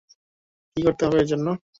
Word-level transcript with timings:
কী 0.77 0.81
করতে 0.85 1.01
হবে 1.05 1.17
এর 1.21 1.27
জন্য? 1.31 1.47